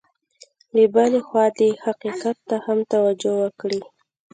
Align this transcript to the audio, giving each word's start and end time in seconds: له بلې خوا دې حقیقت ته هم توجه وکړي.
له 0.75 0.83
بلې 0.93 1.19
خوا 1.27 1.45
دې 1.57 1.69
حقیقت 1.85 2.37
ته 2.49 2.55
هم 2.65 2.79
توجه 2.93 3.31
وکړي. 3.41 3.81